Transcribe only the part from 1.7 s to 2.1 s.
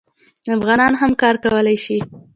شي.